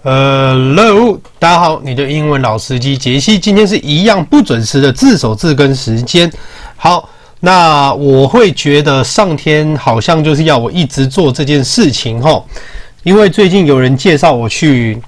[0.00, 6.30] Hello，大家好，你的英文老司机杰西，今天是一样不准时的字首字跟时间。
[6.76, 7.08] 好，
[7.40, 12.40] 那我会觉得上天好像就是要我一直做这件事情齁，
[13.02, 15.02] 因为最近有人介绍我去，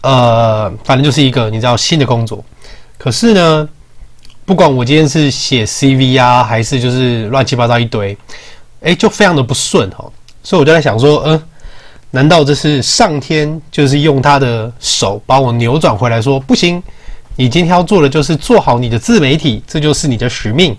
[0.00, 2.42] 呃，反正就是一个你知道新的工作。
[2.96, 3.68] 可是呢，
[4.46, 8.16] 不管我今天是写 CV 啊，还是就是乱七八糟一堆，
[8.80, 10.08] 诶，就非常的不顺齁，
[10.42, 11.42] 所以我就在想说，嗯。
[12.14, 16.80] 难道这是上天就是用他的手把我扭转回来说不行？
[17.34, 20.76] 你今天要做的就是做好你的自媒体，这就是你的使命。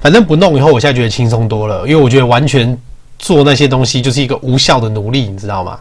[0.00, 2.76] 反正不弄以后，我现在觉得轻松多了，因为我觉得完全
[3.20, 5.78] 做那些东西就是一个无效的努力，你知道吗？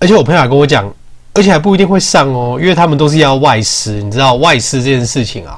[0.00, 0.92] 而且我朋友还跟我讲，
[1.32, 5.56] 而且还不一定会上哦，因为他们都是要外师，你知道外师这件事情啊，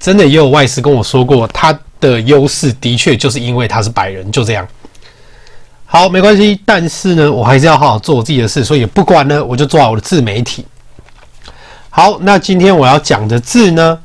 [0.00, 4.66] 真的也有外师跟我说过，他的优势的确就是因为他是白人，就这样。
[5.92, 10.64] 好，没关系，但是呢，我还是要好好做我自己的事，所以不管呢，我就做好我的自媒体。
[11.90, 13.98] 好，那今天我要讲的字呢，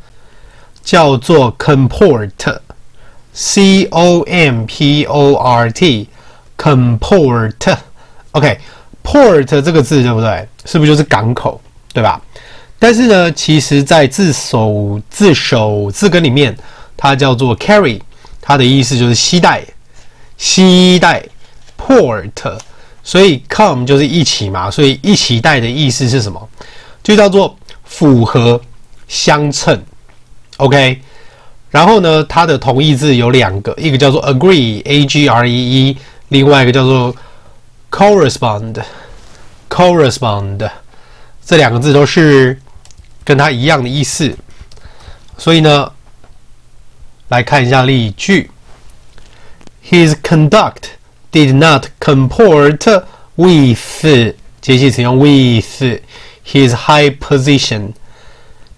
[0.84, 7.78] 叫做 comport，c o m p o r t，comport。
[8.32, 10.46] OK，port 这个字对不对？
[10.66, 11.62] 是不是就是港口，
[11.94, 12.22] 对吧？
[12.78, 16.54] 但是呢，其实在字首字首字根里面，
[16.98, 18.02] 它叫做 carry，
[18.42, 19.64] 它的意思就是携带，
[20.38, 21.24] 携带。
[21.88, 22.60] port，
[23.02, 26.50] 所以 come 就是一起嘛，所以一起带的意思是什么？
[27.02, 28.60] 就叫做符合、
[29.08, 29.82] 相称。
[30.58, 31.02] OK，
[31.72, 37.16] 然后呢，它的同义字有两个，一个叫做 agree，a g r e e，另外一个叫做
[37.90, 40.70] correspond，correspond，
[41.46, 42.60] 这两个字都是
[43.24, 44.36] 跟它一样的意思。
[45.38, 45.90] 所以呢，
[47.30, 48.52] 来看一下例句
[49.90, 50.97] ：His conduct。
[51.32, 53.04] Did not comport
[53.36, 56.00] with，节气词用 with
[56.46, 57.94] his high position.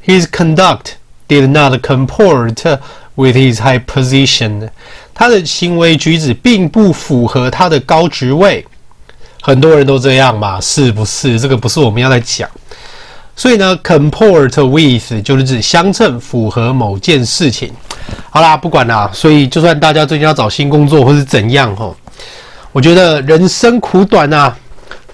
[0.05, 0.94] His conduct
[1.27, 2.80] did not comport
[3.15, 4.70] with his high position.
[5.14, 8.65] 他的行为举止并不符合他的高职位。
[9.42, 11.39] 很多人都这样嘛，是不是？
[11.39, 12.49] 这个不是我们要来讲。
[13.36, 17.71] 所以呢，comport with 就是指相称、符合某件事情。
[18.32, 19.09] 好啦，不管啦。
[19.14, 21.95] 所以，就算大家最近要找新工作或是怎样，吼。
[22.72, 24.56] 我觉得人生苦短啊，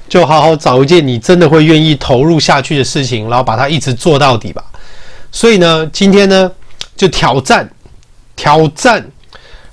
[0.10, 4.62] 就好好找一件你真的会愿意投入下去的事情，然后把它一直做到底吧。
[5.32, 6.52] 所以呢，今天呢
[6.98, 7.70] 就挑战，
[8.36, 9.06] 挑战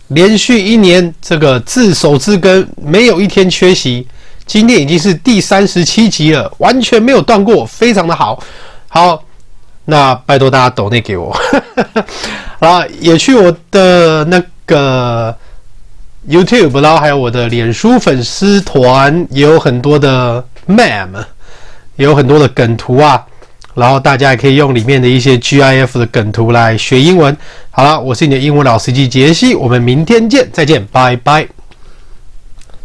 [0.08, 4.06] 连续一年这个自首字根没有一天缺席。
[4.46, 8.40] 今天已经是第三十七集了，完全没有断过，非常的好。
[8.86, 9.22] 好，
[9.86, 11.36] 那拜托大家抖内给我，
[12.60, 15.36] 啊，也去我的那个。
[16.28, 21.08] YouTube，然后还有我的脸书粉丝团，也有很多的 Mem，
[21.96, 23.24] 也有很多的梗图啊。
[23.74, 27.34] 然后大家也可以用里面的一些 GIF 的梗图来学英文。
[27.70, 31.48] 好了，我是你的英文老司机杰西，我们明天见，再见，拜拜。